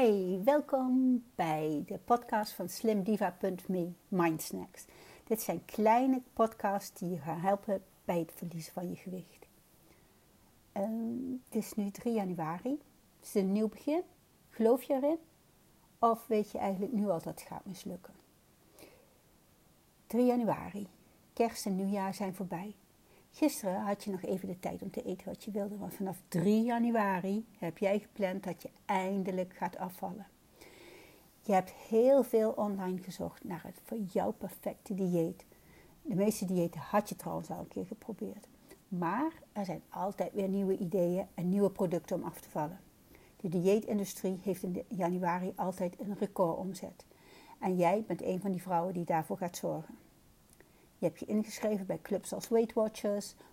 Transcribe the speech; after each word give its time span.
Hey, 0.00 0.40
welkom 0.44 1.22
bij 1.34 1.82
de 1.86 1.98
podcast 2.04 2.52
van 2.52 2.68
slimdiva.me 2.68 3.90
Mindsnacks. 4.08 4.84
Dit 5.26 5.40
zijn 5.40 5.64
kleine 5.64 6.20
podcasts 6.32 6.98
die 7.00 7.10
je 7.10 7.18
gaan 7.18 7.40
helpen 7.40 7.82
bij 8.04 8.18
het 8.18 8.32
verliezen 8.34 8.72
van 8.72 8.90
je 8.90 8.96
gewicht. 8.96 9.46
Um, 10.76 11.42
het 11.48 11.54
is 11.64 11.74
nu 11.74 11.90
3 11.90 12.14
januari. 12.14 12.70
Het 13.18 13.28
is 13.28 13.34
een 13.34 13.52
nieuw 13.52 13.68
begin. 13.68 14.02
Geloof 14.50 14.82
je 14.82 14.92
erin? 14.94 15.18
Of 15.98 16.26
weet 16.26 16.50
je 16.50 16.58
eigenlijk 16.58 16.92
nu 16.92 17.02
al 17.04 17.12
dat 17.22 17.24
het 17.24 17.40
gaat 17.40 17.64
mislukken? 17.66 18.14
3 20.06 20.26
januari. 20.26 20.86
Kerst 21.32 21.66
en 21.66 21.76
nieuwjaar 21.76 22.14
zijn 22.14 22.34
voorbij. 22.34 22.74
Gisteren 23.32 23.82
had 23.86 24.04
je 24.04 24.10
nog 24.10 24.22
even 24.22 24.48
de 24.48 24.58
tijd 24.60 24.82
om 24.82 24.90
te 24.90 25.02
eten 25.02 25.28
wat 25.28 25.44
je 25.44 25.50
wilde, 25.50 25.76
want 25.76 25.94
vanaf 25.94 26.18
3 26.28 26.62
januari 26.64 27.44
heb 27.58 27.78
jij 27.78 27.98
gepland 27.98 28.44
dat 28.44 28.62
je 28.62 28.68
eindelijk 28.84 29.54
gaat 29.56 29.76
afvallen. 29.76 30.26
Je 31.42 31.52
hebt 31.52 31.70
heel 31.70 32.22
veel 32.22 32.50
online 32.50 33.02
gezocht 33.02 33.44
naar 33.44 33.62
het 33.62 33.80
voor 33.84 33.98
jouw 34.12 34.30
perfecte 34.32 34.94
dieet. 34.94 35.44
De 36.02 36.14
meeste 36.14 36.44
diëten 36.44 36.80
had 36.80 37.08
je 37.08 37.16
trouwens 37.16 37.50
al 37.50 37.58
een 37.58 37.68
keer 37.68 37.86
geprobeerd. 37.86 38.46
Maar 38.88 39.32
er 39.52 39.64
zijn 39.64 39.82
altijd 39.88 40.32
weer 40.32 40.48
nieuwe 40.48 40.76
ideeën 40.76 41.26
en 41.34 41.48
nieuwe 41.48 41.70
producten 41.70 42.16
om 42.16 42.22
af 42.22 42.40
te 42.40 42.50
vallen. 42.50 42.80
De 43.36 43.48
dieetindustrie 43.48 44.38
heeft 44.42 44.62
in 44.62 44.82
januari 44.88 45.52
altijd 45.56 45.96
een 46.00 46.34
omzet. 46.36 47.04
En 47.60 47.76
jij 47.76 48.04
bent 48.06 48.22
een 48.22 48.40
van 48.40 48.50
die 48.52 48.62
vrouwen 48.62 48.94
die 48.94 49.04
daarvoor 49.04 49.36
gaat 49.36 49.56
zorgen. 49.56 49.94
Je 50.98 51.06
hebt 51.06 51.18
je 51.20 51.26
ingeschreven 51.26 51.86
bij 51.86 51.98
clubs 52.02 52.32
als 52.32 52.48
Weight 52.48 53.02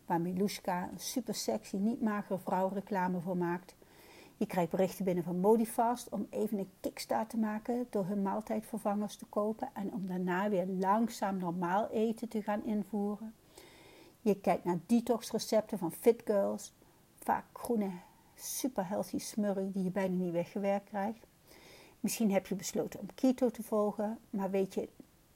waarmee 0.06 0.42
waar 0.64 0.90
een 0.92 1.00
super 1.00 1.60
niet 1.72 2.02
magere 2.02 2.40
vrouw, 2.40 2.68
reclame 2.68 3.20
voor 3.20 3.38
maakt. 3.38 3.76
Je 4.38 4.46
krijgt 4.46 4.72
berichten 4.72 5.06
binnen 5.06 5.24
van 5.24 5.40
Modifast 5.40 6.10
om 6.10 6.28
even 6.30 6.58
een 6.58 6.70
kickstart 6.80 7.30
te 7.30 7.38
maken 7.38 7.88
door 7.90 8.06
hun 8.06 8.22
maaltijdvervangers 8.22 9.16
te 9.16 9.26
kopen 9.26 9.70
en 9.74 9.94
om 9.94 10.08
daarna 10.08 10.50
weer 10.50 10.66
langzaam 10.68 11.38
normaal 11.38 11.88
eten 11.92 12.28
te 12.30 12.42
gaan 12.42 12.64
invoeren. 12.66 13.34
Je 14.22 14.40
kijkt 14.42 14.64
naar 14.64 14.80
recepten 15.32 15.78
van 15.78 15.92
Fit 15.92 16.22
Girls, 16.26 16.74
vaak 17.24 17.46
groene, 17.54 17.92
super 18.36 18.88
healthy 18.90 19.18
smurrie 19.20 19.72
die 19.72 19.84
je 19.84 19.92
bijna 19.92 20.16
niet 20.16 20.32
weggewerkt 20.32 20.86
krijgt. 20.90 21.28
Misschien 22.00 22.32
heb 22.32 22.48
je 22.48 22.56
besloten 22.56 23.00
om 23.00 23.08
keto 23.16 23.50
te 23.50 23.64
volgen, 23.64 24.20
maar 24.30 24.50
weet 24.52 24.74
je 24.74 24.90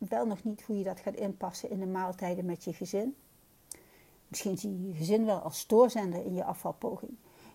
wel 0.08 0.25
nog 0.25 0.44
niet 0.44 0.61
hoe 0.61 0.78
je 0.78 0.83
dat 0.83 1.00
gaat 1.00 1.14
inpassen 1.16 1.69
in 1.69 1.80
de 1.80 1.86
maaltijden 1.86 2.45
met 2.45 2.64
je 2.64 2.73
gezin. 2.73 3.16
Misschien 4.28 4.58
zie 4.58 4.81
je 4.81 4.88
je 4.88 4.94
gezin 4.94 5.25
wel 5.25 5.39
als 5.39 5.59
stoorzender 5.59 6.25
in 6.25 6.33
je 6.33 6.44
afvalpoging. 6.44 7.11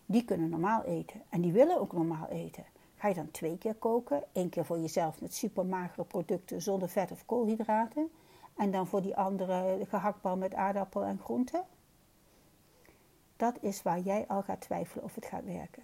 Die 0.06 0.24
kunnen 0.24 0.48
normaal 0.48 0.82
eten 0.82 1.22
en 1.28 1.40
die 1.40 1.52
willen 1.52 1.80
ook 1.80 1.92
normaal 1.92 2.26
eten. 2.28 2.64
Ga 2.96 3.08
je 3.08 3.14
dan 3.14 3.30
twee 3.30 3.58
keer 3.58 3.74
koken, 3.74 4.22
een 4.32 4.48
keer 4.48 4.64
voor 4.64 4.78
jezelf 4.78 5.20
met 5.20 5.34
supermagere 5.34 6.04
producten 6.04 6.62
zonder 6.62 6.88
vet 6.88 7.10
of 7.10 7.24
koolhydraten 7.26 8.10
en 8.56 8.70
dan 8.70 8.86
voor 8.86 9.02
die 9.02 9.16
andere 9.16 9.78
gehakbal 9.88 10.36
met 10.36 10.54
aardappel 10.54 11.02
en 11.02 11.18
groenten? 11.18 11.64
Dat 13.36 13.56
is 13.60 13.82
waar 13.82 14.00
jij 14.00 14.24
al 14.28 14.42
gaat 14.42 14.60
twijfelen 14.60 15.04
of 15.04 15.14
het 15.14 15.24
gaat 15.24 15.44
werken. 15.44 15.82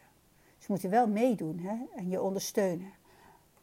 Ze 0.59 0.67
moeten 0.69 0.91
wel 0.91 1.07
meedoen 1.09 1.59
hè, 1.59 1.75
en 1.97 2.09
je 2.09 2.23
ondersteunen. 2.23 2.93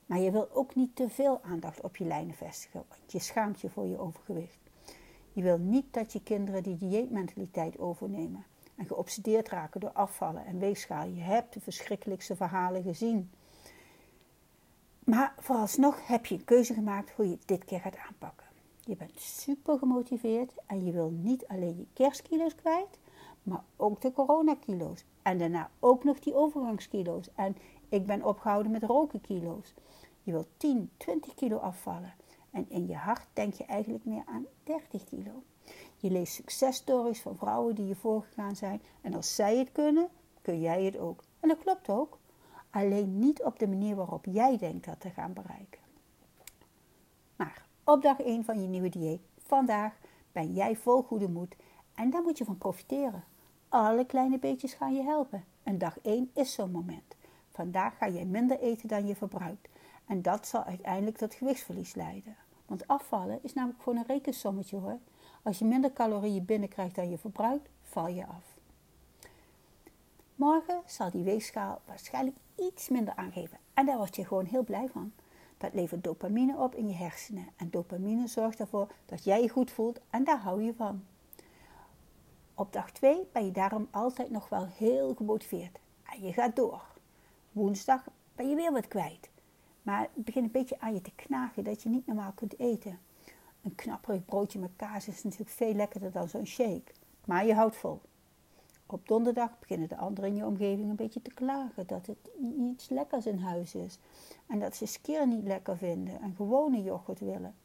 Maar 0.08 0.19
je 0.19 0.31
wil 0.31 0.50
ook 0.52 0.75
niet 0.75 0.95
te 0.95 1.09
veel 1.09 1.39
aandacht 1.44 1.81
op 1.81 1.97
je 1.97 2.05
lijnen 2.05 2.36
vestigen, 2.36 2.83
want 2.89 3.11
je 3.11 3.19
schaamt 3.19 3.61
je 3.61 3.69
voor 3.69 3.86
je 3.88 4.00
overgewicht. 4.00 4.58
Je 5.33 5.41
wil 5.41 5.58
niet 5.58 5.94
dat 5.94 6.13
je 6.13 6.22
kinderen 6.23 6.63
die 6.63 6.77
dieetmentaliteit 6.77 7.80
overnemen 7.80 8.44
en 8.75 8.85
geobsideerd 8.85 9.50
raken 9.50 9.80
door 9.80 9.91
afvallen 9.91 10.45
en 10.45 10.59
weegschaal. 10.59 11.08
Je 11.08 11.22
hebt 11.22 11.53
de 11.53 11.59
verschrikkelijkste 11.59 12.35
verhalen 12.35 12.83
gezien. 12.83 13.30
Maar 15.03 15.33
vooralsnog 15.39 16.08
heb 16.08 16.25
je 16.25 16.35
een 16.35 16.44
keuze 16.45 16.73
gemaakt 16.73 17.11
hoe 17.11 17.30
je 17.30 17.38
dit 17.45 17.66
keer 17.66 17.80
gaat 17.80 17.97
aanpakken. 17.97 18.45
Je 18.85 18.95
bent 18.95 19.22
super 19.22 19.78
gemotiveerd 19.78 20.53
en 20.67 20.85
je 20.85 20.91
wil 20.91 21.09
niet 21.09 21.47
alleen 21.47 21.78
je 21.78 21.85
kerstkilo's 21.94 22.56
kwijt, 22.56 22.97
maar 23.47 23.63
ook 23.75 24.02
de 24.02 24.56
kilos 24.66 25.03
En 25.22 25.38
daarna 25.38 25.69
ook 25.80 26.03
nog 26.03 26.19
die 26.19 26.35
overgangskilo's. 26.35 27.30
En 27.35 27.58
ik 27.90 28.06
ben 28.06 28.24
opgehouden 28.25 28.72
met 28.72 28.84
roken 28.84 29.22
kilo's. 29.22 29.74
Je 30.24 30.31
wilt 30.31 30.47
tien 30.58 30.90
twintig 30.97 31.34
kilo 31.34 31.58
afvallen. 31.58 32.13
En 32.52 32.66
in 32.69 32.88
je 32.88 32.96
hart 32.96 33.25
denk 33.34 33.53
je 33.53 33.66
eigenlijk 33.66 34.06
meer 34.06 34.24
aan 34.25 34.46
30 34.63 35.03
kilo. 35.03 35.44
Je 35.97 36.12
leest 36.12 36.34
successtories 36.34 37.22
van 37.22 37.35
vrouwen 37.38 37.75
die 37.75 37.88
je 37.88 37.96
voorgegaan 37.96 38.56
zijn. 38.56 38.81
En 39.02 39.13
als 39.16 39.35
zij 39.35 39.58
het 39.58 39.72
kunnen, 39.72 40.08
kun 40.41 40.59
jij 40.62 40.84
het 40.84 40.97
ook. 40.97 41.24
En 41.40 41.47
dat 41.50 41.58
klopt 41.58 41.90
ook. 41.90 42.18
Alleen 42.69 43.19
niet 43.19 43.44
op 43.44 43.59
de 43.59 43.68
manier 43.68 43.96
waarop 43.96 44.25
jij 44.29 44.58
denkt 44.58 44.85
dat 44.85 45.00
te 45.00 45.09
gaan 45.09 45.34
bereiken. 45.34 45.81
Maar 47.35 47.66
op 47.84 48.02
dag 48.02 48.19
één 48.22 48.46
van 48.46 48.62
je 48.62 48.68
nieuwe 48.68 48.90
dieet, 48.90 49.22
vandaag, 49.46 49.97
ben 50.31 50.53
jij 50.53 50.75
vol 50.75 51.02
goede 51.02 51.29
moed. 51.29 51.56
En 51.96 52.09
daar 52.09 52.22
moet 52.22 52.38
je 52.38 52.46
van 52.46 52.58
profiteren. 52.58 53.24
Alle 53.69 54.05
kleine 54.05 54.38
beetjes 54.39 54.73
gaan 54.73 54.95
je 54.95 55.03
helpen. 55.03 55.44
En 55.63 55.78
dag 55.78 56.00
één 56.01 56.29
is 56.33 56.53
zo'n 56.53 56.72
moment. 56.72 57.16
Vandaag 57.51 57.97
ga 57.97 58.09
jij 58.09 58.25
minder 58.25 58.59
eten 58.59 58.88
dan 58.88 59.07
je 59.07 59.16
verbruikt. 59.16 59.67
En 60.05 60.22
dat 60.22 60.47
zal 60.47 60.63
uiteindelijk 60.63 61.17
tot 61.17 61.33
gewichtsverlies 61.33 61.94
leiden. 61.95 62.35
Want 62.66 62.88
afvallen 62.88 63.39
is 63.44 63.53
namelijk 63.53 63.81
gewoon 63.83 63.97
een 63.97 64.05
rekensommetje 64.05 64.75
hoor. 64.78 64.97
Als 65.41 65.59
je 65.59 65.66
minder 65.66 65.94
calorieën 65.94 66.67
krijgt 66.69 66.95
dan 66.95 67.09
je 67.09 67.17
verbruikt, 67.17 67.69
val 67.83 68.07
je 68.07 68.25
af. 68.25 68.55
Morgen 70.35 70.81
zal 70.85 71.11
die 71.11 71.23
weegschaal 71.23 71.81
waarschijnlijk 71.85 72.38
iets 72.55 72.89
minder 72.89 73.16
aangeven. 73.16 73.57
En 73.73 73.85
daar 73.85 73.97
word 73.97 74.16
je 74.16 74.25
gewoon 74.25 74.45
heel 74.45 74.63
blij 74.63 74.88
van. 74.88 75.11
Dat 75.57 75.73
levert 75.73 76.03
dopamine 76.03 76.57
op 76.57 76.75
in 76.75 76.88
je 76.88 76.95
hersenen. 76.95 77.47
En 77.55 77.69
dopamine 77.69 78.28
zorgt 78.28 78.59
ervoor 78.59 78.91
dat 79.05 79.23
jij 79.23 79.41
je 79.41 79.49
goed 79.49 79.72
voelt 79.72 79.99
en 80.09 80.23
daar 80.23 80.39
hou 80.39 80.61
je 80.63 80.73
van. 80.73 81.01
Op 82.59 82.73
dag 82.73 82.91
twee 82.91 83.18
ben 83.31 83.45
je 83.45 83.51
daarom 83.51 83.88
altijd 83.91 84.29
nog 84.29 84.50
wel 84.50 84.66
heel 84.68 85.13
gemotiveerd 85.16 85.78
en 86.03 86.22
je 86.22 86.34
gaat 86.34 86.56
door. 86.56 86.84
Woensdag 87.51 88.03
ben 88.35 88.50
je 88.50 88.56
weer 88.56 88.72
wat 88.72 88.88
kwijt, 88.88 89.29
maar 89.81 90.06
t 90.06 90.25
begint 90.25 90.45
een 90.45 90.51
beetje 90.51 90.79
aan 90.79 90.94
je 90.94 91.01
te 91.01 91.12
knagen 91.16 91.63
dat 91.63 91.81
je 91.84 91.90
niet 91.90 92.07
normaal 92.07 92.31
kunt 92.35 92.59
eten. 92.59 93.00
Een 93.62 93.75
knapperig 93.75 94.25
broodje 94.25 94.59
met 94.59 94.72
kaas 94.75 95.07
is 95.07 95.23
natuurlijk 95.23 95.50
veel 95.51 95.73
lekkerder 95.73 96.12
dan 96.12 96.28
zo'n 96.29 96.46
shake, 96.46 96.81
maar 97.25 97.46
je 97.46 97.53
houdt 97.53 97.75
vol. 97.75 98.01
Op 98.85 99.07
donderdag 99.07 99.59
beginnen 99.59 99.90
de 99.90 99.97
anderen 99.97 100.29
in 100.29 100.35
je 100.35 100.46
omgeving 100.46 100.90
een 100.90 100.96
beetje 100.96 101.22
te 101.22 101.34
klagen 101.34 101.88
dat 101.88 102.06
het 102.06 102.29
iets 102.59 102.90
lekkers 102.90 103.25
in 103.25 103.40
huis 103.40 103.75
is 103.75 103.97
en 104.47 104.59
dat 104.59 104.75
ze 104.75 104.85
skier 104.85 105.28
niet 105.28 105.44
lekker 105.46 105.78
vinden 105.78 106.22
en 106.22 106.34
gewone 106.35 106.84
yoghurt 106.84 107.19
willen. 107.19 107.56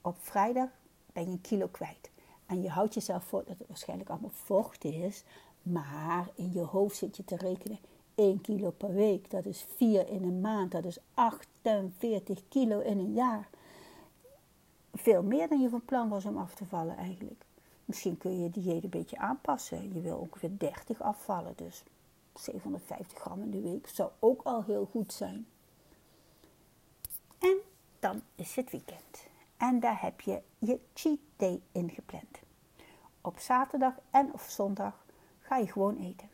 Op 0.00 0.16
vrijdag 0.20 0.68
ben 1.12 1.24
je 1.24 1.30
een 1.30 1.40
kilo 1.40 1.66
kwijt 1.66 2.10
En 2.48 2.62
je 2.62 2.68
houdt 2.68 2.94
jezelf 2.94 3.24
voor 3.24 3.44
dat 3.46 3.58
het 3.58 3.68
waarschijnlijk 3.68 4.10
allemaal 4.10 4.30
vocht 4.30 4.84
is. 4.84 5.22
Maar 5.62 6.28
in 6.34 6.50
je 6.52 6.60
hoofd 6.60 6.96
zit 6.96 7.16
je 7.16 7.24
te 7.24 7.36
rekenen 7.36 7.78
één 8.14 8.40
kilo 8.40 8.70
per 8.70 8.94
week. 8.94 9.30
Dat 9.30 9.44
is 9.46 9.64
vier 9.76 10.08
in 10.08 10.22
een 10.22 10.40
maand. 10.40 10.70
Dat 10.72 10.84
is 10.84 10.98
48 11.14 12.42
kilo 12.48 12.80
in 12.80 12.98
een 12.98 13.12
jaar. 13.14 13.48
Veel 14.94 15.22
meer 15.22 15.48
dan 15.48 15.60
je 15.60 15.68
van 15.68 15.84
plan 15.84 16.08
was 16.08 16.24
om 16.24 16.36
af 16.36 16.54
te 16.54 16.64
vallen 16.64 16.96
eigenlijk. 16.96 17.44
Misschien 17.84 18.18
kun 18.18 18.32
je 18.32 18.42
je 18.42 18.50
dieet 18.50 18.84
een 18.84 18.90
beetje 18.90 19.16
aanpassen. 19.18 19.94
Je 19.94 20.00
wil 20.00 20.16
ongeveer 20.16 20.50
dertig 20.58 21.02
afvallen. 21.02 21.52
Dus 21.56 21.82
750 22.34 23.18
gram 23.18 23.42
in 23.42 23.50
de 23.50 23.60
week 23.60 23.88
zou 23.88 24.10
ook 24.18 24.42
al 24.42 24.62
heel 24.64 24.88
goed 24.90 25.12
zijn. 25.12 25.46
En 27.38 27.56
dan 28.00 28.20
is 28.34 28.56
het 28.56 28.70
weekend. 28.70 29.27
En 29.58 29.80
daar 29.80 30.00
heb 30.02 30.20
je 30.20 30.42
je 30.58 30.78
cheat 30.94 31.18
day 31.36 31.60
in 31.72 31.90
gepland. 31.90 32.38
Op 33.20 33.38
zaterdag 33.38 33.94
en 34.10 34.32
of 34.32 34.46
zondag 34.50 35.04
ga 35.40 35.56
je 35.56 35.66
gewoon 35.66 35.96
eten. 35.98 36.28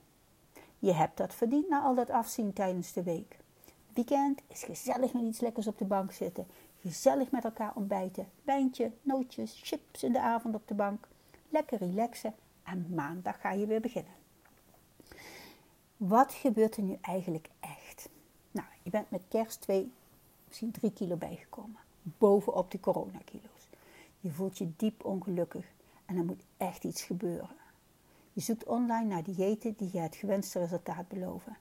Je 0.79 0.93
hebt 0.93 1.17
dat 1.17 1.34
verdiend 1.34 1.69
na 1.69 1.83
al 1.83 1.95
dat 1.95 2.11
afzien 2.11 2.53
tijdens 2.53 2.93
de 2.93 3.03
week. 3.03 3.37
Weekend 3.95 4.41
is 4.47 4.63
gezellig 4.63 5.13
met 5.13 5.22
iets 5.22 5.41
lekkers 5.41 5.66
op 5.66 5.78
de 5.78 5.84
bank 5.84 6.13
zitten. 6.13 6.47
Gezellig 6.81 7.31
met 7.31 7.45
elkaar 7.45 7.72
ontbijten. 7.75 8.28
bijntje 8.43 8.93
nootjes, 9.03 9.60
chips 9.63 10.03
in 10.03 10.13
de 10.13 10.21
avond 10.21 10.54
op 10.54 10.69
de 10.69 10.75
bank. 10.75 11.09
Lekker 11.48 11.78
relaxen. 11.78 12.34
En 12.65 12.87
maandag 12.95 13.41
ga 13.41 13.51
je 13.53 13.66
weer 13.66 13.81
beginnen. 13.81 14.13
Wat 15.97 16.33
gebeurt 16.33 16.77
er 16.77 16.83
nu 16.83 16.98
eigenlijk 17.01 17.48
echt? 17.60 18.09
Nou, 18.51 18.66
je 18.83 18.91
bent 18.91 19.10
met 19.10 19.22
kers 19.28 19.57
twee, 19.57 19.93
misschien 20.47 20.71
drie 20.71 20.93
kilo 20.93 21.16
bijgekomen. 21.16 21.78
bovenop 22.04 22.71
de 22.71 22.80
coronakilo's. 22.80 23.68
Je 24.21 24.30
voelt 24.30 24.59
je 24.59 24.68
diep 24.77 25.04
ongelukkig 25.04 25.65
en 26.06 26.16
er 26.16 26.24
moet 26.24 26.42
echt 26.56 26.84
iets 26.84 27.03
gebeuren. 27.03 27.48
Je 28.33 28.41
zoekt 28.41 28.65
online 28.65 29.04
naar 29.04 29.22
diëten 29.22 29.74
die 29.77 29.91
je 29.92 29.98
het 29.98 30.16
gewenste 30.16 30.59
resultaat 30.59 31.09
beloven. 31.09 31.56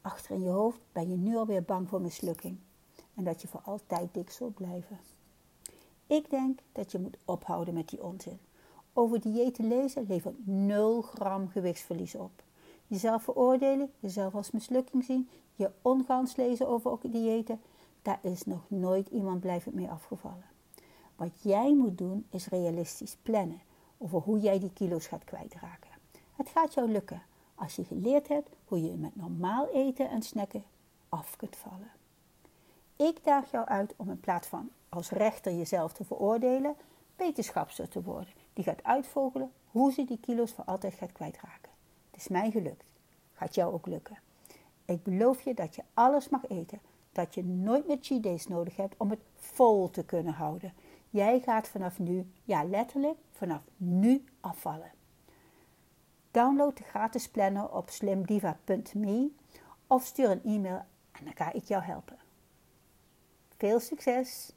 Achter 0.00 0.30
in 0.34 0.40
je 0.42 0.48
hoofd 0.48 0.78
ben 0.92 1.10
je 1.10 1.16
nu 1.16 1.36
al 1.36 1.46
weer 1.46 1.62
bang 1.62 1.88
voor 1.88 2.00
mislukking 2.00 2.58
en 3.14 3.24
dat 3.24 3.42
je 3.42 3.48
voor 3.48 3.60
altijd 3.64 4.14
dik 4.14 4.30
zult 4.30 4.54
blijven. 4.54 4.98
Ik 6.06 6.30
denk 6.30 6.60
dat 6.72 6.92
je 6.92 6.98
moet 6.98 7.18
ophouden 7.24 7.74
met 7.74 7.88
die 7.88 8.02
onzin. 8.02 8.38
Over 8.92 9.20
diëten 9.20 9.68
lezen 9.68 10.04
levert 10.08 10.46
nul 10.46 11.02
gram 11.02 11.48
gewichtsverlies 11.48 12.14
op. 12.14 12.30
Jezelf 12.86 13.22
veroordeelen 13.22 13.92
jezelf 14.00 14.34
als 14.34 14.50
mislukking 14.50 15.04
zien, 15.04 15.28
je 15.56 15.70
ongaans 15.82 16.36
lezen 16.36 16.68
over 16.68 16.98
diëten 17.02 17.60
Daar 18.02 18.18
is 18.22 18.44
nog 18.44 18.60
nooit 18.68 19.08
iemand 19.08 19.40
blijvend 19.40 19.74
mee 19.74 19.88
afgevallen. 19.88 20.44
Wat 21.16 21.30
jij 21.42 21.74
moet 21.74 21.98
doen 21.98 22.26
is 22.30 22.46
realistisch 22.46 23.16
plannen 23.22 23.60
over 23.98 24.20
hoe 24.20 24.38
jij 24.40 24.58
die 24.58 24.72
kilo's 24.72 25.06
gaat 25.06 25.24
kwijtraken. 25.24 25.90
Het 26.36 26.48
gaat 26.48 26.74
jou 26.74 26.90
lukken 26.90 27.22
als 27.54 27.76
je 27.76 27.84
geleerd 27.84 28.28
hebt 28.28 28.48
hoe 28.64 28.82
je 28.82 28.96
met 28.96 29.16
normaal 29.16 29.68
eten 29.72 30.10
en 30.10 30.22
snekken 30.22 30.64
af 31.08 31.36
kunt 31.36 31.56
vallen. 31.56 31.90
Ik 32.96 33.24
daag 33.24 33.50
jou 33.50 33.66
uit 33.66 33.94
om 33.96 34.10
in 34.10 34.20
plaats 34.20 34.46
van 34.48 34.70
als 34.88 35.10
rechter 35.10 35.54
jezelf 35.54 35.92
te 35.92 36.04
veroordeelen 36.04 36.74
wetenschapster 37.16 37.88
te 37.88 38.02
worden. 38.02 38.32
Die 38.52 38.64
gaat 38.64 38.84
uitvogelen 38.84 39.52
hoe 39.70 39.92
ze 39.92 40.04
die 40.04 40.18
kilo's 40.18 40.52
voor 40.52 40.64
altijd 40.64 40.94
gaat 40.94 41.12
kwijtraken. 41.12 41.70
t 42.10 42.16
is 42.16 42.28
mij 42.28 42.50
gelukt. 42.50 42.84
Gaat 43.32 43.54
jou 43.54 43.72
ook 43.72 43.86
lukken. 43.86 44.18
Ik 44.84 45.02
beloof 45.02 45.42
je 45.42 45.54
dat 45.54 45.74
je 45.76 45.82
alles 45.94 46.28
mag 46.28 46.48
eten 46.48 46.78
dat 47.24 47.34
je 47.34 47.44
nooit 47.44 47.86
meer 47.86 47.98
cheat 48.00 48.22
days 48.22 48.46
nodig 48.46 48.76
hebt 48.76 48.94
om 48.98 49.10
het 49.10 49.20
vol 49.36 49.90
te 49.90 50.04
kunnen 50.04 50.32
houden. 50.32 50.72
Jij 51.10 51.40
gaat 51.40 51.68
vanaf 51.68 51.98
nu, 51.98 52.30
ja 52.44 52.64
letterlijk, 52.64 53.18
vanaf 53.32 53.62
nu 53.76 54.24
afvallen. 54.40 54.90
Download 56.30 56.76
de 56.76 56.82
gratis 56.82 57.28
planner 57.28 57.68
op 57.68 57.90
me 58.04 59.30
of 59.86 60.04
stuur 60.04 60.30
een 60.30 60.42
e-mail 60.44 60.82
en 61.12 61.24
dan 61.24 61.32
ga 61.34 61.52
ik 61.52 61.64
jou 61.64 61.82
helpen. 61.82 62.18
Veel 63.56 63.80
succes! 63.80 64.56